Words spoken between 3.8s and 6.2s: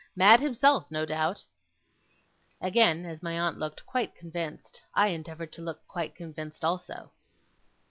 quite convinced, I endeavoured to look quite